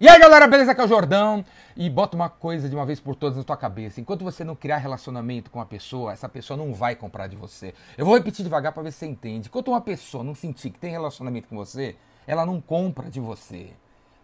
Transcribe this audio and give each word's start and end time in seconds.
E 0.00 0.08
aí 0.08 0.18
galera, 0.18 0.48
beleza? 0.48 0.72
Aqui 0.72 0.80
é 0.80 0.84
o 0.84 0.88
Jordão. 0.88 1.44
E 1.76 1.88
bota 1.88 2.16
uma 2.16 2.28
coisa 2.28 2.68
de 2.68 2.74
uma 2.74 2.84
vez 2.84 2.98
por 2.98 3.14
todas 3.14 3.38
na 3.38 3.44
tua 3.44 3.56
cabeça. 3.56 4.00
Enquanto 4.00 4.24
você 4.24 4.42
não 4.42 4.56
criar 4.56 4.78
relacionamento 4.78 5.52
com 5.52 5.60
a 5.60 5.64
pessoa, 5.64 6.12
essa 6.12 6.28
pessoa 6.28 6.56
não 6.56 6.74
vai 6.74 6.96
comprar 6.96 7.28
de 7.28 7.36
você. 7.36 7.72
Eu 7.96 8.04
vou 8.04 8.16
repetir 8.16 8.42
devagar 8.42 8.72
para 8.72 8.82
ver 8.82 8.90
se 8.90 8.98
você 8.98 9.06
entende. 9.06 9.46
Enquanto 9.46 9.68
uma 9.68 9.80
pessoa 9.80 10.24
não 10.24 10.34
sentir 10.34 10.70
que 10.70 10.80
tem 10.80 10.90
relacionamento 10.90 11.46
com 11.46 11.54
você, 11.54 11.94
ela 12.26 12.44
não 12.44 12.60
compra 12.60 13.08
de 13.08 13.20
você. 13.20 13.70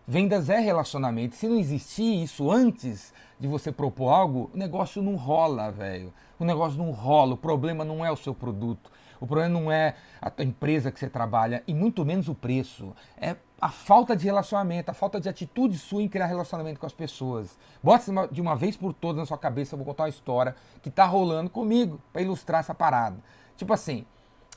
Vendas 0.09 0.51
é 0.51 0.59
relacionamento. 0.59 1.37
Se 1.37 1.47
não 1.47 1.57
existir 1.57 2.21
isso 2.21 2.51
antes 2.51 3.15
de 3.39 3.47
você 3.47 3.71
propor 3.71 4.09
algo, 4.09 4.51
o 4.53 4.59
negócio 4.59 5.01
não 5.01 5.15
rola, 5.15 5.71
velho. 5.71 6.13
O 6.37 6.45
negócio 6.45 6.79
não 6.79 6.91
rola. 6.91 7.35
O 7.35 7.39
problema 7.39 7.85
não 7.85 8.05
é 8.05 8.11
o 8.11 8.17
seu 8.17 8.35
produto. 8.35 8.91
O 9.21 9.27
problema 9.27 9.61
não 9.61 9.71
é 9.71 9.95
a 10.21 10.33
empresa 10.43 10.91
que 10.91 10.99
você 10.99 11.09
trabalha 11.09 11.63
e 11.69 11.75
muito 11.75 12.05
menos 12.05 12.27
o 12.27 12.35
preço. 12.35 12.93
É 13.17 13.37
a 13.61 13.69
falta 13.69 14.17
de 14.17 14.25
relacionamento, 14.25 14.91
a 14.91 14.95
falta 14.95 15.21
de 15.21 15.29
atitude 15.29 15.77
sua 15.77 16.03
em 16.03 16.09
criar 16.09 16.27
relacionamento 16.27 16.81
com 16.81 16.87
as 16.87 16.93
pessoas. 16.93 17.59
Bota 17.83 18.29
de 18.33 18.41
uma 18.41 18.57
vez 18.57 18.77
por 18.77 18.95
todas 18.95 19.19
na 19.19 19.27
sua 19.27 19.37
cabeça, 19.37 19.75
eu 19.75 19.77
vou 19.77 19.87
contar 19.87 20.05
uma 20.05 20.09
história 20.09 20.57
que 20.81 20.91
tá 20.91 21.05
rolando 21.05 21.51
comigo 21.51 22.01
para 22.13 22.23
ilustrar 22.23 22.61
essa 22.61 22.75
parada. 22.75 23.19
Tipo 23.57 23.73
assim, 23.75 24.07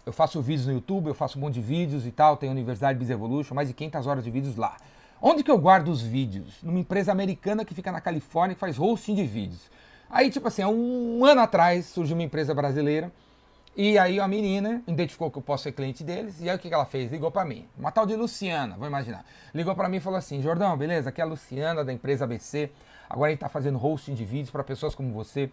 eu 0.05 0.13
faço 0.13 0.41
vídeos 0.41 0.67
no 0.67 0.73
YouTube, 0.73 1.07
eu 1.07 1.13
faço 1.13 1.37
um 1.37 1.41
monte 1.41 1.55
de 1.55 1.61
vídeos 1.61 2.05
e 2.05 2.11
tal, 2.11 2.37
tenho 2.37 2.51
a 2.51 2.55
Universidade 2.55 2.97
Biz 2.97 3.09
Evolution, 3.09 3.53
mais 3.53 3.67
de 3.67 3.73
500 3.73 4.07
horas 4.07 4.23
de 4.23 4.31
vídeos 4.31 4.55
lá. 4.55 4.77
Onde 5.21 5.43
que 5.43 5.51
eu 5.51 5.57
guardo 5.57 5.89
os 5.89 6.01
vídeos? 6.01 6.61
Numa 6.63 6.79
empresa 6.79 7.11
americana 7.11 7.65
que 7.65 7.73
fica 7.73 7.91
na 7.91 7.99
Califórnia 7.99 8.55
que 8.55 8.59
faz 8.59 8.79
hosting 8.79 9.15
de 9.15 9.25
vídeos. 9.25 9.69
Aí, 10.09 10.29
tipo 10.29 10.47
assim, 10.47 10.61
há 10.61 10.69
um 10.69 11.25
ano 11.25 11.41
atrás 11.41 11.87
surgiu 11.87 12.15
uma 12.15 12.23
empresa 12.23 12.53
brasileira 12.53 13.11
e 13.75 13.97
aí 13.97 14.19
a 14.19 14.27
menina 14.27 14.83
identificou 14.87 15.31
que 15.31 15.37
eu 15.37 15.41
posso 15.41 15.63
ser 15.63 15.71
cliente 15.71 16.03
deles, 16.03 16.39
e 16.39 16.49
aí 16.49 16.55
o 16.55 16.59
que, 16.59 16.71
ela 16.71 16.85
fez? 16.85 17.11
Ligou 17.11 17.31
para 17.31 17.43
mim, 17.43 17.67
uma 17.77 17.91
tal 17.91 18.05
de 18.05 18.15
Luciana, 18.15 18.75
vou 18.77 18.87
imaginar. 18.87 19.25
Ligou 19.53 19.73
para 19.75 19.89
mim 19.89 19.97
e 19.97 19.99
falou 19.99 20.17
assim, 20.17 20.41
Jordão, 20.41 20.77
beleza? 20.77 21.09
Aqui 21.09 21.21
é 21.21 21.23
a 21.23 21.27
Luciana 21.27 21.83
da 21.83 21.91
empresa 21.91 22.25
ABC, 22.25 22.69
agora 23.09 23.29
a 23.29 23.31
gente 23.31 23.37
está 23.37 23.49
fazendo 23.49 23.83
hosting 23.83 24.13
de 24.13 24.23
vídeos 24.23 24.51
para 24.51 24.63
pessoas 24.63 24.93
como 24.93 25.11
você. 25.11 25.49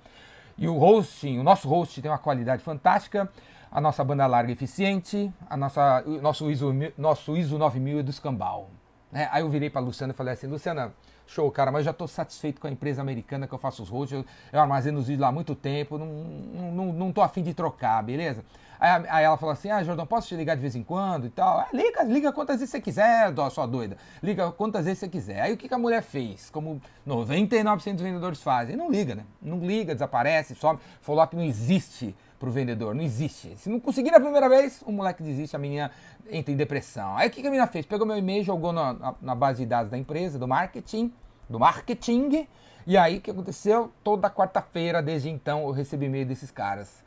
E 0.59 0.69
o 0.69 0.77
hosting, 0.77 1.39
o 1.39 1.43
nosso 1.43 1.67
host 1.67 2.03
tem 2.03 2.11
uma 2.11 2.19
qualidade 2.19 2.63
fantástica, 2.63 3.31
a 3.73 3.81
nossa 3.81 4.05
banda 4.05 4.27
larga 4.27 4.51
é 4.51 4.55
eficiente, 4.55 5.33
a 5.49 5.57
nossa, 5.57 6.03
o 6.05 6.21
nosso 6.21 6.51
ISO, 6.51 6.75
nosso 6.99 7.37
ISO 7.37 7.57
9000 7.57 8.01
é 8.01 8.03
do 8.03 8.11
escambau. 8.11 8.69
Né? 9.11 9.29
Aí 9.33 9.43
eu 9.43 9.49
virei 9.49 9.71
para 9.71 9.81
Luciana 9.81 10.13
e 10.13 10.17
falei 10.17 10.35
assim, 10.35 10.47
Luciana, 10.47 10.93
Show, 11.31 11.49
cara, 11.53 11.71
mas 11.71 11.85
já 11.85 11.93
estou 11.93 12.09
satisfeito 12.09 12.61
com 12.61 12.67
a 12.67 12.71
empresa 12.73 13.01
americana 13.01 13.47
que 13.47 13.55
eu 13.55 13.59
faço 13.59 13.85
os 13.85 13.89
hosts, 13.89 14.19
eu, 14.19 14.25
eu 14.53 14.61
armazeno 14.61 14.99
os 14.99 15.07
vídeos 15.07 15.21
lá 15.21 15.29
há 15.29 15.33
muito 15.33 15.55
tempo, 15.55 15.97
não, 15.97 16.07
não, 16.07 16.93
não 16.93 17.13
tô 17.13 17.23
afim 17.23 17.41
de 17.41 17.55
trocar, 17.55 18.03
beleza? 18.03 18.45
Aí, 18.81 19.05
aí, 19.09 19.25
ela 19.25 19.37
falou 19.37 19.53
assim, 19.53 19.71
ah, 19.71 19.85
Jordão, 19.85 20.05
posso 20.05 20.27
te 20.27 20.35
ligar 20.35 20.57
de 20.57 20.61
vez 20.61 20.75
em 20.75 20.83
quando 20.83 21.29
e 21.29 21.31
tal? 21.31 21.61
Ah, 21.61 21.69
liga, 21.73 22.03
liga 22.03 22.33
quantas 22.33 22.57
vezes 22.57 22.71
você 22.71 22.81
quiser, 22.81 23.31
dó, 23.31 23.49
sua 23.49 23.65
doida. 23.65 23.97
Liga 24.21 24.51
quantas 24.51 24.87
vezes 24.87 24.99
você 24.99 25.09
quiser. 25.09 25.43
Aí 25.43 25.53
o 25.53 25.57
que, 25.57 25.69
que 25.69 25.75
a 25.75 25.79
mulher 25.79 26.03
fez? 26.03 26.51
Como 26.51 26.83
99% 27.07 27.93
dos 27.93 28.03
vendedores 28.03 28.43
fazem? 28.43 28.75
Não 28.75 28.91
liga, 28.91 29.15
né? 29.15 29.25
Não 29.41 29.59
liga, 29.59 29.95
desaparece, 29.95 30.57
some. 30.57 30.81
Follow-up 31.01 31.37
não 31.37 31.45
existe 31.45 32.17
pro 32.41 32.51
vendedor, 32.51 32.95
não 32.95 33.05
existe. 33.05 33.55
Se 33.59 33.69
não 33.69 33.79
conseguir 33.79 34.11
na 34.11 34.19
primeira 34.19 34.49
vez, 34.49 34.83
o 34.87 34.91
moleque 34.91 35.23
desiste, 35.23 35.55
a 35.55 35.59
menina 35.59 35.91
entra 36.31 36.51
em 36.51 36.57
depressão. 36.57 37.15
Aí 37.15 37.29
o 37.29 37.31
que, 37.31 37.41
a 37.41 37.45
menina 37.45 37.67
fez? 37.67 37.85
Pegou 37.85 38.07
meu 38.07 38.17
e-mail, 38.17 38.43
jogou 38.43 38.73
na, 38.73 38.95
na, 38.95 39.15
na 39.21 39.35
base 39.35 39.63
de 39.63 39.67
dados 39.67 39.91
da 39.91 39.99
empresa, 39.99 40.39
do 40.39 40.49
marketing, 40.49 41.13
do 41.51 41.61
marketing. 41.61 42.49
E 42.87 42.97
aí 42.97 43.19
o 43.19 43.21
que 43.21 43.31
aconteceu? 43.31 43.93
Toda 44.03 44.31
quarta-feira, 44.31 45.03
desde 45.03 45.29
então, 45.29 45.65
eu 45.67 45.71
recebi 45.71 46.07
e-mail 46.07 46.25
desses 46.25 46.51
caras. 46.51 47.05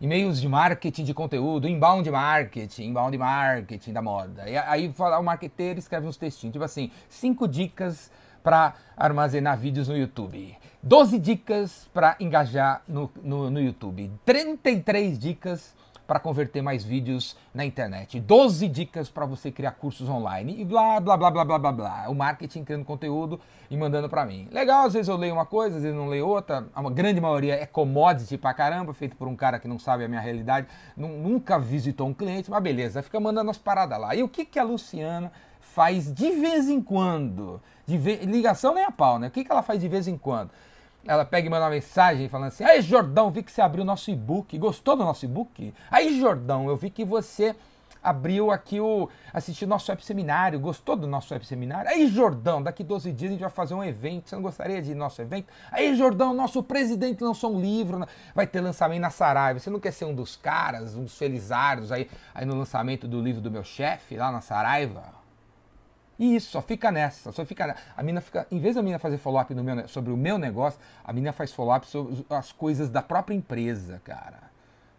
E-mails 0.00 0.40
de 0.40 0.48
marketing 0.48 1.02
de 1.02 1.12
conteúdo, 1.12 1.66
inbound 1.66 2.08
marketing, 2.08 2.84
inbound 2.84 3.18
marketing 3.18 3.92
da 3.92 4.00
moda. 4.00 4.48
E 4.48 4.56
aí 4.56 4.94
o 4.96 5.22
marketeiro 5.22 5.80
escreve 5.80 6.06
uns 6.06 6.16
textinhos, 6.16 6.52
tipo 6.52 6.64
assim, 6.64 6.92
cinco 7.08 7.48
dicas 7.48 8.08
para 8.46 8.74
armazenar 8.96 9.58
vídeos 9.58 9.88
no 9.88 9.96
YouTube. 9.96 10.56
12 10.80 11.18
dicas 11.18 11.90
para 11.92 12.14
engajar 12.20 12.80
no, 12.86 13.10
no, 13.20 13.50
no 13.50 13.60
YouTube. 13.60 14.08
33 14.24 15.18
dicas 15.18 15.74
para 16.06 16.20
converter 16.20 16.62
mais 16.62 16.84
vídeos 16.84 17.36
na 17.52 17.64
internet. 17.64 18.20
12 18.20 18.68
dicas 18.68 19.10
para 19.10 19.26
você 19.26 19.50
criar 19.50 19.72
cursos 19.72 20.08
online 20.08 20.60
e 20.60 20.64
blá, 20.64 21.00
blá, 21.00 21.16
blá, 21.16 21.28
blá, 21.28 21.44
blá, 21.44 21.58
blá, 21.58 21.72
blá. 21.72 22.04
O 22.08 22.14
marketing 22.14 22.62
criando 22.62 22.84
conteúdo 22.84 23.40
e 23.68 23.76
mandando 23.76 24.08
para 24.08 24.24
mim. 24.24 24.46
Legal, 24.52 24.86
às 24.86 24.92
vezes 24.92 25.08
eu 25.08 25.16
leio 25.16 25.34
uma 25.34 25.44
coisa, 25.44 25.78
às 25.78 25.82
vezes 25.82 25.98
não 25.98 26.06
leio 26.06 26.28
outra. 26.28 26.68
A 26.72 26.88
grande 26.88 27.20
maioria 27.20 27.60
é 27.60 27.66
commodity 27.66 28.38
pra 28.38 28.54
caramba, 28.54 28.94
feito 28.94 29.16
por 29.16 29.26
um 29.26 29.34
cara 29.34 29.58
que 29.58 29.66
não 29.66 29.80
sabe 29.80 30.04
a 30.04 30.08
minha 30.08 30.20
realidade, 30.20 30.68
nunca 30.96 31.58
visitou 31.58 32.06
um 32.06 32.14
cliente, 32.14 32.48
mas 32.48 32.62
beleza, 32.62 33.02
fica 33.02 33.18
mandando 33.18 33.50
as 33.50 33.58
paradas 33.58 33.98
lá. 33.98 34.14
E 34.14 34.22
o 34.22 34.28
que, 34.28 34.44
que 34.44 34.60
a 34.60 34.62
Luciana 34.62 35.32
faz 35.74 36.12
de 36.12 36.30
vez 36.32 36.68
em 36.68 36.80
quando? 36.80 37.60
De 37.86 37.96
ve... 37.98 38.16
Ligação 38.16 38.74
nem 38.74 38.84
a 38.84 38.90
pau, 38.90 39.18
né? 39.18 39.28
O 39.28 39.30
que, 39.30 39.44
que 39.44 39.52
ela 39.52 39.62
faz 39.62 39.80
de 39.80 39.88
vez 39.88 40.08
em 40.08 40.16
quando? 40.16 40.50
ela 41.06 41.24
pega 41.24 41.46
e 41.46 41.50
manda 41.50 41.64
uma 41.64 41.70
mensagem 41.70 42.28
falando 42.28 42.48
assim: 42.48 42.64
Aí, 42.64 42.82
Jordão, 42.82 43.30
vi 43.30 43.42
que 43.42 43.52
você 43.52 43.60
abriu 43.60 43.82
o 43.82 43.86
nosso 43.86 44.10
e-book. 44.10 44.58
Gostou 44.58 44.96
do 44.96 45.04
nosso 45.04 45.24
e-book? 45.24 45.72
Aí, 45.90 46.18
Jordão, 46.18 46.68
eu 46.68 46.76
vi 46.76 46.90
que 46.90 47.04
você 47.04 47.54
abriu 48.02 48.50
aqui 48.50 48.80
o. 48.80 49.08
assistiu 49.32 49.66
nosso 49.66 49.90
web 49.90 50.04
seminário. 50.04 50.58
Gostou 50.60 50.96
do 50.96 51.06
nosso 51.06 51.32
web 51.32 51.46
seminário? 51.46 51.90
Aí, 51.90 52.06
Jordão, 52.08 52.62
daqui 52.62 52.84
12 52.84 53.12
dias 53.12 53.30
a 53.30 53.32
gente 53.32 53.40
vai 53.40 53.50
fazer 53.50 53.74
um 53.74 53.82
evento. 53.82 54.28
Você 54.28 54.36
não 54.36 54.42
gostaria 54.42 54.80
de 54.80 54.92
ir 54.92 54.94
no 54.94 55.00
nosso 55.00 55.20
evento? 55.22 55.48
Aí, 55.70 55.94
Jordão, 55.96 56.34
nosso 56.34 56.62
presidente 56.62 57.22
lançou 57.22 57.54
um 57.54 57.60
livro. 57.60 58.06
Vai 58.34 58.46
ter 58.46 58.60
lançamento 58.60 59.00
na 59.00 59.10
Saraiva. 59.10 59.58
Você 59.58 59.70
não 59.70 59.80
quer 59.80 59.92
ser 59.92 60.04
um 60.04 60.14
dos 60.14 60.36
caras, 60.36 60.96
um 60.96 61.04
dos 61.04 61.16
felizardos 61.16 61.92
aí, 61.92 62.08
aí 62.34 62.44
no 62.44 62.56
lançamento 62.56 63.06
do 63.06 63.20
livro 63.20 63.40
do 63.40 63.50
meu 63.50 63.64
chefe 63.64 64.16
lá 64.16 64.30
na 64.30 64.40
Saraiva? 64.40 65.15
E 66.18 66.34
isso, 66.34 66.50
só 66.50 66.62
fica 66.62 66.90
nessa, 66.90 67.30
só 67.30 67.44
fica 67.44 67.76
A 67.96 68.02
mina 68.02 68.20
fica, 68.20 68.46
em 68.50 68.58
vez 68.58 68.74
da 68.74 68.82
mina 68.82 68.98
fazer 68.98 69.18
follow-up 69.18 69.52
sobre 69.88 70.12
o 70.12 70.16
meu 70.16 70.38
negócio, 70.38 70.80
a 71.04 71.12
mina 71.12 71.32
faz 71.32 71.52
follow-up 71.52 71.86
sobre 71.86 72.24
as 72.30 72.52
coisas 72.52 72.88
da 72.88 73.02
própria 73.02 73.34
empresa, 73.34 74.00
cara. 74.02 74.50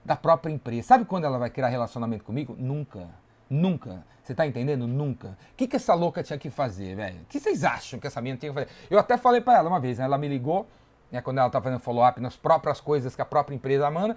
Da 0.05 0.15
própria 0.15 0.51
empresa. 0.51 0.87
Sabe 0.87 1.05
quando 1.05 1.25
ela 1.25 1.37
vai 1.37 1.49
criar 1.49 1.69
relacionamento 1.69 2.23
comigo? 2.23 2.55
Nunca. 2.57 3.07
Nunca. 3.49 4.03
Você 4.23 4.35
tá 4.35 4.45
entendendo? 4.45 4.85
Nunca. 4.85 5.29
O 5.29 5.55
que, 5.55 5.67
que 5.67 5.75
essa 5.75 5.93
louca 5.93 6.21
tinha 6.21 6.37
que 6.37 6.49
fazer, 6.49 6.95
velho? 6.95 7.21
O 7.21 7.25
que 7.25 7.39
vocês 7.39 7.63
acham 7.63 7.99
que 7.99 8.07
essa 8.07 8.21
mina 8.21 8.37
tinha 8.37 8.51
que 8.51 8.59
fazer? 8.59 8.69
Eu 8.89 8.99
até 8.99 9.17
falei 9.17 9.41
para 9.41 9.57
ela 9.57 9.69
uma 9.69 9.79
vez, 9.79 9.97
né? 9.97 10.05
Ela 10.05 10.17
me 10.17 10.27
ligou, 10.27 10.67
né, 11.11 11.21
quando 11.21 11.39
ela 11.39 11.49
tá 11.49 11.61
fazendo 11.61 11.79
follow-up 11.79 12.19
nas 12.19 12.35
próprias 12.35 12.79
coisas 12.79 13.15
que 13.15 13.21
a 13.21 13.25
própria 13.25 13.55
empresa 13.55 13.89
manda. 13.89 14.15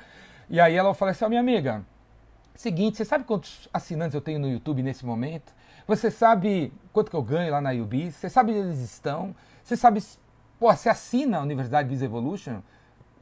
E 0.49 0.61
aí 0.61 0.75
ela 0.75 0.93
falou 0.95 1.13
assim, 1.13 1.25
ó, 1.25 1.27
oh, 1.27 1.31
minha 1.31 1.41
amiga, 1.41 1.85
seguinte, 2.55 2.97
você 2.97 3.05
sabe 3.05 3.25
quantos 3.25 3.69
assinantes 3.73 4.15
eu 4.15 4.21
tenho 4.21 4.39
no 4.39 4.49
YouTube 4.49 4.83
nesse 4.83 5.07
momento? 5.07 5.55
Você 5.87 6.11
sabe 6.11 6.73
quanto 6.93 7.11
que 7.11 7.17
eu 7.17 7.23
ganho 7.23 7.53
lá 7.53 7.61
na 7.61 7.71
UB? 7.71 8.11
Você 8.13 8.29
sabe 8.29 8.53
onde 8.53 8.61
eles 8.61 8.81
estão? 8.81 9.35
Você 9.63 9.77
sabe, 9.77 10.03
pô, 10.59 10.73
você 10.73 10.89
assina 10.89 11.39
a 11.39 11.43
Universidade 11.43 11.89
Biz 11.89 12.03
Evolution? 12.03 12.61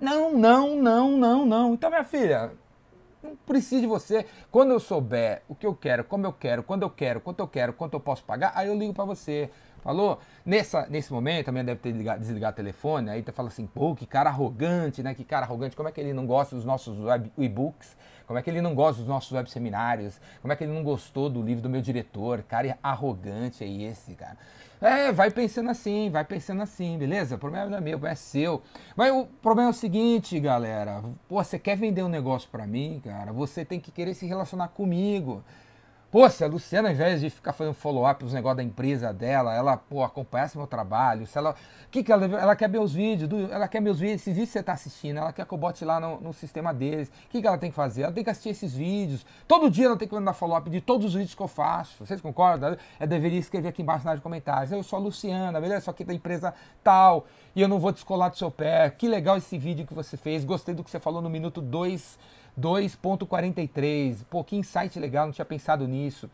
Não, 0.00 0.32
não, 0.32 0.76
não, 0.76 1.16
não, 1.16 1.46
não. 1.46 1.74
Então, 1.74 1.90
minha 1.90 2.04
filha, 2.04 2.52
não 3.22 3.36
preciso 3.46 3.80
de 3.80 3.86
você. 3.86 4.26
Quando 4.50 4.70
eu 4.70 4.80
souber 4.80 5.42
o 5.48 5.54
que 5.54 5.66
eu 5.66 5.74
quero, 5.74 6.04
como 6.04 6.26
eu 6.26 6.32
quero, 6.32 6.62
quando 6.62 6.82
eu 6.82 6.90
quero, 6.90 7.20
quanto 7.20 7.40
eu 7.40 7.48
quero, 7.48 7.72
quanto 7.72 7.94
eu 7.94 8.00
posso 8.00 8.24
pagar, 8.24 8.52
aí 8.54 8.68
eu 8.68 8.78
ligo 8.78 8.94
para 8.94 9.04
você. 9.04 9.50
Falou? 9.82 10.18
Nessa, 10.44 10.86
nesse 10.88 11.12
momento, 11.12 11.46
também 11.46 11.64
deve 11.64 11.80
ter 11.80 11.90
desligado, 11.90 12.20
desligado 12.20 12.54
o 12.54 12.56
telefone, 12.56 13.10
aí 13.10 13.22
tu 13.22 13.32
fala 13.32 13.48
assim, 13.48 13.66
pô, 13.66 13.94
que 13.94 14.06
cara 14.06 14.30
arrogante, 14.30 15.02
né? 15.02 15.14
Que 15.14 15.24
cara 15.24 15.44
arrogante, 15.44 15.76
como 15.76 15.88
é 15.88 15.92
que 15.92 16.00
ele 16.00 16.12
não 16.12 16.26
gosta 16.26 16.56
dos 16.56 16.64
nossos 16.64 16.96
e-books? 17.36 17.96
Como 18.26 18.38
é 18.38 18.42
que 18.42 18.50
ele 18.50 18.60
não 18.60 18.74
gosta 18.74 19.00
dos 19.00 19.08
nossos 19.08 19.32
web 19.32 19.50
seminários? 19.50 20.20
Como 20.42 20.52
é 20.52 20.56
que 20.56 20.62
ele 20.62 20.72
não 20.72 20.82
gostou 20.82 21.30
do 21.30 21.40
livro 21.40 21.62
do 21.62 21.70
meu 21.70 21.80
diretor? 21.80 22.42
Cara 22.42 22.78
arrogante 22.82 23.64
é 23.64 23.66
esse, 23.66 24.14
cara. 24.14 24.36
É, 24.80 25.10
vai 25.10 25.30
pensando 25.30 25.70
assim, 25.70 26.08
vai 26.08 26.24
pensando 26.24 26.62
assim, 26.62 26.96
beleza? 26.98 27.34
O 27.34 27.38
problema 27.38 27.66
não 27.66 27.78
é 27.78 27.80
meu, 27.80 28.06
é 28.06 28.14
seu. 28.14 28.62
Mas 28.94 29.12
o 29.12 29.24
problema 29.42 29.70
é 29.70 29.72
o 29.72 29.74
seguinte, 29.74 30.38
galera. 30.38 31.02
Pô, 31.26 31.42
você 31.42 31.58
quer 31.58 31.76
vender 31.76 32.02
um 32.02 32.08
negócio 32.08 32.48
para 32.50 32.66
mim, 32.66 33.00
cara? 33.02 33.32
Você 33.32 33.64
tem 33.64 33.80
que 33.80 33.90
querer 33.90 34.14
se 34.14 34.26
relacionar 34.26 34.68
comigo. 34.68 35.42
Pô, 36.10 36.26
se 36.30 36.42
a 36.42 36.46
Luciana, 36.46 36.88
ao 36.88 36.94
invés 36.94 37.20
de 37.20 37.28
ficar 37.28 37.52
fazendo 37.52 37.74
follow-up 37.74 38.24
os 38.24 38.32
negócios 38.32 38.56
da 38.56 38.62
empresa 38.62 39.12
dela, 39.12 39.54
ela, 39.54 39.76
pô, 39.76 40.02
acompanhasse 40.02 40.56
meu 40.56 40.66
trabalho, 40.66 41.26
se 41.26 41.36
ela. 41.36 41.54
que, 41.90 42.02
que 42.02 42.10
ela, 42.10 42.24
ela 42.24 42.56
quer 42.56 42.66
meus 42.66 42.94
vídeos, 42.94 43.30
ela 43.50 43.68
quer 43.68 43.78
meus 43.78 44.00
vídeos, 44.00 44.22
esses 44.22 44.32
vídeos 44.34 44.48
que 44.48 44.52
você 44.54 44.60
está 44.60 44.72
assistindo, 44.72 45.18
ela 45.18 45.34
quer 45.34 45.44
que 45.44 45.52
eu 45.52 45.58
bote 45.58 45.84
lá 45.84 46.00
no, 46.00 46.18
no 46.18 46.32
sistema 46.32 46.72
deles. 46.72 47.08
O 47.08 47.28
que, 47.28 47.42
que 47.42 47.46
ela 47.46 47.58
tem 47.58 47.68
que 47.68 47.76
fazer? 47.76 48.04
Ela 48.04 48.12
tem 48.12 48.24
que 48.24 48.30
assistir 48.30 48.48
esses 48.48 48.74
vídeos. 48.74 49.26
Todo 49.46 49.70
dia 49.70 49.84
ela 49.84 49.98
tem 49.98 50.08
que 50.08 50.14
mandar 50.14 50.32
follow-up 50.32 50.70
de 50.70 50.80
todos 50.80 51.08
os 51.08 51.12
vídeos 51.12 51.34
que 51.34 51.42
eu 51.42 51.48
faço. 51.48 52.06
Vocês 52.06 52.22
concordam? 52.22 52.74
Eu 52.98 53.06
deveria 53.06 53.38
escrever 53.38 53.68
aqui 53.68 53.82
embaixo 53.82 54.08
de 54.08 54.20
comentários. 54.22 54.72
Eu 54.72 54.82
sou 54.82 54.98
a 54.98 55.02
Luciana, 55.02 55.60
beleza? 55.60 55.82
Só 55.82 55.92
que 55.92 56.04
da 56.04 56.14
empresa 56.14 56.54
tal. 56.82 57.26
E 57.54 57.60
eu 57.60 57.68
não 57.68 57.78
vou 57.78 57.92
descolar 57.92 58.30
do 58.30 58.38
seu 58.38 58.50
pé. 58.50 58.88
Que 58.88 59.06
legal 59.06 59.36
esse 59.36 59.58
vídeo 59.58 59.86
que 59.86 59.92
você 59.92 60.16
fez. 60.16 60.42
Gostei 60.42 60.74
do 60.74 60.82
que 60.82 60.90
você 60.90 60.98
falou 60.98 61.20
no 61.20 61.28
minuto 61.28 61.60
2 61.60 62.37
2.43. 62.58 64.24
Pô, 64.28 64.42
que 64.42 64.56
insight 64.56 64.98
legal, 64.98 65.26
não 65.26 65.32
tinha 65.32 65.44
pensado 65.44 65.86
nisso. 65.86 66.28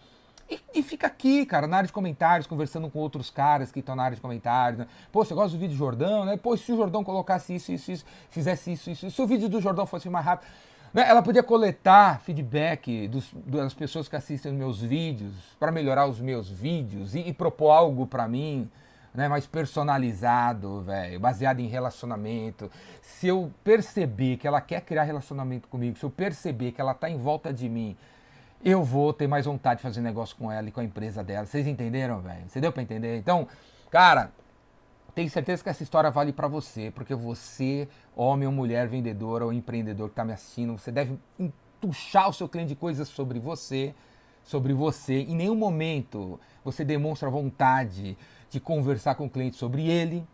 E, 0.49 0.61
e, 0.75 0.82
fica 0.82 1.06
aqui, 1.06 1.47
cara, 1.47 1.67
na 1.67 1.79
área 1.79 1.87
de 1.87 1.93
comentários, 1.93 2.47
conversando 2.47 2.91
com 2.91 2.99
outros 2.99 3.31
caras 3.31 3.73
que 3.73 3.81
estão 3.81 3.97
na 3.97 4.03
área 4.03 4.15
de 4.15 4.21
comentários. 4.21 4.81
Né? 4.81 4.87
Pô, 5.11 5.25
você 5.25 5.35
gosta 5.35 5.56
do 5.56 5.61
vídeo 5.61 5.75
do 5.75 5.79
Jordão, 5.79 6.25
né? 6.25 6.37
Pô, 6.37 6.56
se 6.56 6.71
o 6.71 6.76
Jordão 6.76 7.03
colocasse 7.03 7.55
isso, 7.55 7.73
isso, 7.73 7.91
isso, 7.91 8.05
fizesse 8.29 8.73
isso, 8.73 8.91
isso, 8.91 9.11
se 9.11 9.23
o 9.23 9.26
vídeo 9.26 9.49
do 9.49 9.61
Jordão 9.61 9.87
fosse 9.87 10.09
mais 10.11 10.25
rápido. 10.25 10.49
Né? 10.93 11.09
Ela 11.09 11.23
podia 11.23 11.43
coletar 11.43 12.21
feedback 12.21 13.09
dos, 13.09 13.31
das 13.47 13.73
pessoas 13.73 14.06
que 14.06 14.17
assistem 14.17 14.53
os 14.53 14.59
meus 14.59 14.81
vídeos 14.81 15.32
para 15.59 15.73
melhorar 15.73 16.06
os 16.06 16.21
meus 16.21 16.49
vídeos 16.49 17.15
e, 17.15 17.21
e 17.21 17.32
propor 17.32 17.71
algo 17.71 18.06
para 18.06 18.29
mim 18.29 18.71
né, 19.14 19.28
mais 19.28 19.46
personalizado, 19.46 20.82
velho, 20.82 21.20
baseado 21.20 21.61
em 21.61 21.69
relacionamento. 21.69 22.70
Se 23.00 23.28
eu 23.28 23.52
perceber 23.62 24.37
que 24.37 24.46
ela 24.46 24.61
quer 24.61 24.81
criar 24.81 25.05
relacionamento 25.05 25.69
comigo, 25.69 25.96
se 25.96 26.05
eu 26.05 26.11
perceber 26.11 26.72
que 26.72 26.81
ela 26.81 26.93
tá 26.93 27.08
em 27.08 27.16
volta 27.16 27.52
de 27.52 27.69
mim, 27.69 27.96
eu 28.64 28.82
vou 28.82 29.12
ter 29.12 29.28
mais 29.28 29.46
vontade 29.46 29.78
de 29.78 29.82
fazer 29.82 30.00
negócio 30.00 30.34
com 30.37 30.50
ela 30.50 30.69
e 30.69 30.72
com 30.72 30.81
a 30.81 30.84
empresa 30.84 31.22
dela. 31.22 31.46
Vocês 31.46 31.66
entenderam, 31.66 32.20
velho? 32.20 32.49
Você 32.49 32.61
deu 32.61 32.72
para 32.72 32.82
entender? 32.82 33.16
Então, 33.16 33.46
cara, 33.90 34.32
tenho 35.14 35.31
certeza 35.31 35.62
que 35.62 35.69
essa 35.69 35.82
história 35.82 36.11
vale 36.11 36.32
para 36.32 36.49
você, 36.49 36.90
porque 36.90 37.14
você, 37.14 37.88
homem 38.16 38.49
ou 38.49 38.52
mulher, 38.52 38.88
vendedor 38.88 39.43
ou 39.43 39.52
empreendedor 39.52 40.08
que 40.08 40.16
tá 40.16 40.25
me 40.25 40.32
assistindo, 40.32 40.76
você 40.76 40.90
deve 40.90 41.16
entuchar 41.38 42.28
o 42.28 42.32
seu 42.32 42.49
cliente 42.49 42.70
de 42.70 42.75
coisas 42.75 43.06
sobre 43.06 43.38
você, 43.38 43.94
sobre 44.44 44.73
você. 44.73 45.23
Em 45.23 45.35
nenhum 45.35 45.56
momento 45.56 46.38
você 46.64 46.85
demonstra 46.85 47.29
vontade 47.29 48.17
de 48.50 48.61
conversar 48.61 49.17
com 49.17 49.26
o 49.26 49.31
cliente 49.31 49.56
sobre 49.56 49.88
ele. 49.88 50.25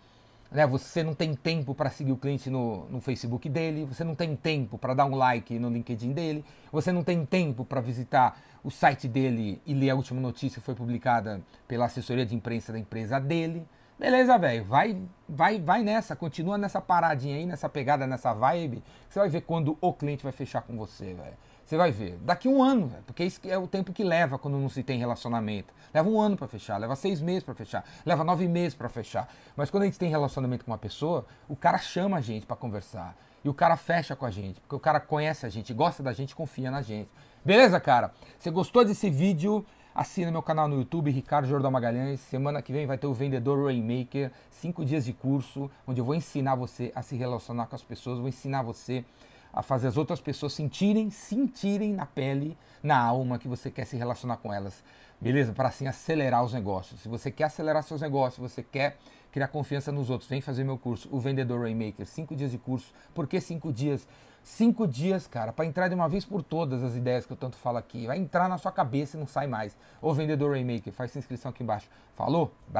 Né? 0.51 0.67
Você 0.67 1.03
não 1.03 1.15
tem 1.15 1.35
tempo 1.35 1.75
para 1.75 1.91
seguir 1.91 2.13
o 2.13 2.17
cliente 2.17 2.51
no, 2.51 2.87
no 2.91 3.01
Facebook 3.01 3.49
dele, 3.49 3.85
você 3.85 4.03
não 4.03 4.15
tem 4.15 4.35
tempo 4.35 4.77
para 4.77 4.95
dar 4.95 5.07
um 5.07 5.15
like 5.15 5.59
no 5.59 5.71
LinkedIn 5.71 6.13
dele, 6.13 6.45
você 6.73 6.91
não 6.91 7.05
tem 7.05 7.25
tempo 7.25 7.65
para 7.65 7.81
visitar 7.81 8.39
o 8.63 8.71
site 8.71 9.07
dele 9.09 9.63
e 9.65 9.73
ler 9.73 9.91
a 9.91 9.95
última 9.95 10.21
notícia 10.21 10.61
que 10.61 10.67
foi 10.67 10.75
publicada 10.75 11.41
pela 11.67 11.87
assessoria 11.87 12.27
de 12.27 12.35
imprensa 12.35 12.73
da 12.73 12.79
empresa 12.79 13.19
dele. 13.21 13.65
Beleza, 13.99 14.39
velho, 14.39 14.65
vai, 14.65 14.97
vai, 15.29 15.61
vai 15.61 15.83
nessa, 15.83 16.17
continua 16.17 16.57
nessa 16.57 16.81
paradinha 16.81 17.37
aí, 17.37 17.45
nessa 17.45 17.69
pegada, 17.69 18.07
nessa 18.07 18.33
vibe, 18.33 18.83
você 19.09 19.19
vai 19.19 19.29
ver 19.29 19.43
quando 19.43 19.77
o 19.81 19.93
cliente 19.93 20.25
vai 20.25 20.33
fechar 20.33 20.63
com 20.63 20.75
você, 20.75 21.13
velho. 21.13 21.37
Você 21.71 21.77
vai 21.77 21.93
ver. 21.93 22.19
Daqui 22.25 22.49
um 22.49 22.61
ano, 22.61 22.93
porque 23.07 23.23
isso 23.23 23.41
é 23.45 23.57
o 23.57 23.65
tempo 23.65 23.93
que 23.93 24.03
leva 24.03 24.37
quando 24.37 24.59
não 24.59 24.69
se 24.69 24.83
tem 24.83 24.99
relacionamento. 24.99 25.73
Leva 25.95 26.09
um 26.09 26.21
ano 26.21 26.37
para 26.37 26.49
fechar, 26.49 26.77
leva 26.79 26.97
seis 26.97 27.21
meses 27.21 27.45
para 27.45 27.55
fechar, 27.55 27.85
leva 28.05 28.25
nove 28.25 28.49
meses 28.49 28.75
para 28.75 28.89
fechar. 28.89 29.33
Mas 29.55 29.71
quando 29.71 29.85
a 29.85 29.87
gente 29.87 29.97
tem 29.97 30.11
relacionamento 30.11 30.65
com 30.65 30.73
uma 30.73 30.79
pessoa, 30.79 31.25
o 31.49 31.55
cara 31.55 31.79
chama 31.79 32.17
a 32.17 32.21
gente 32.21 32.45
para 32.45 32.57
conversar. 32.57 33.17
E 33.45 33.49
o 33.49 33.55
cara 33.55 33.77
fecha 33.77 34.17
com 34.17 34.27
a 34.27 34.33
gente, 34.33 34.61
porque 34.61 34.75
o 34.75 34.81
cara 34.81 34.99
conhece 34.99 35.47
a 35.47 35.49
gente, 35.49 35.73
gosta 35.73 36.03
da 36.03 36.13
gente, 36.13 36.35
confia 36.35 36.73
na 36.73 36.83
gente. 36.83 37.09
Beleza, 37.45 37.79
cara? 37.79 38.13
Você 38.37 38.51
gostou 38.51 38.85
desse 38.85 39.09
vídeo? 39.09 39.65
Assina 39.95 40.33
meu 40.33 40.43
canal 40.43 40.67
no 40.67 40.75
YouTube, 40.75 41.09
Ricardo 41.13 41.47
Jordão 41.47 41.71
Magalhães. 41.71 42.19
Semana 42.19 42.61
que 42.63 42.73
vem 42.73 42.85
vai 42.85 42.99
ter 42.99 43.07
o 43.07 43.15
Vendedor 43.15 43.67
Rainmaker, 43.67 44.33
cinco 44.51 44.85
dias 44.85 45.05
de 45.05 45.13
curso, 45.13 45.71
onde 45.87 46.01
eu 46.01 46.05
vou 46.05 46.17
ensinar 46.17 46.57
você 46.57 46.91
a 46.97 47.03
se 47.03 47.15
relacionar 47.15 47.67
com 47.67 47.77
as 47.77 47.85
pessoas, 47.85 48.19
vou 48.19 48.27
ensinar 48.27 48.63
você 48.63 49.05
a 49.53 49.63
fazer 49.63 49.89
as 49.89 49.97
outras 49.97 50.21
pessoas 50.21 50.53
sentirem, 50.53 51.11
sentirem 51.11 51.93
na 51.93 52.07
pele, 52.07 52.57
na 52.83 52.99
alma 52.99 53.39
que 53.39 53.49
você 53.49 53.71
quer 53.71 53.85
se 53.85 53.97
relacionar 53.97 54.39
com 54.39 54.53
elas, 54.53 54.83
beleza? 55.21 55.53
Para 55.53 55.69
assim 55.69 55.87
acelerar 55.87 56.45
os 56.45 56.53
negócios. 56.53 57.01
Se 57.01 57.09
você 57.09 57.31
quer 57.31 57.45
acelerar 57.45 57.83
seus 57.83 58.01
negócios, 58.01 58.51
você 58.51 58.63
quer 58.63 58.97
criar 59.31 59.49
confiança 59.49 59.93
nos 59.93 60.11
outros, 60.11 60.29
vem 60.29 60.41
fazer 60.41 60.65
meu 60.65 60.79
curso, 60.79 61.09
o 61.13 61.21
Vendedor 61.21 61.61
Rainmaker, 61.61 62.07
cinco 62.07 62.35
dias 62.35 62.51
de 62.51 62.59
curso. 62.59 62.93
Por 63.15 63.27
que 63.27 63.41
cinco 63.41 63.73
dias? 63.73 64.07
Cinco 64.43 64.89
dias, 64.89 65.27
cara, 65.27 65.53
para 65.53 65.67
entrar 65.67 65.89
de 65.89 65.95
uma 65.95 66.09
vez 66.09 66.25
por 66.25 66.43
todas 66.43 66.83
as 66.83 66.97
ideias 66.97 67.27
que 67.27 67.33
eu 67.33 67.37
tanto 67.37 67.57
falo 67.57 67.77
aqui. 67.77 68.07
Vai 68.07 68.19
entrar 68.19 68.49
na 68.49 68.57
sua 68.57 68.73
cabeça 68.73 69.17
e 69.17 69.21
não 69.21 69.27
sai 69.27 69.47
mais. 69.47 69.77
O 70.01 70.13
Vendedor 70.15 70.53
Rainmaker, 70.53 70.93
faz 70.93 71.13
sua 71.13 71.19
inscrição 71.19 71.51
aqui 71.51 71.63
embaixo. 71.63 71.89
Falou? 72.15 72.51
Braço! 72.67 72.79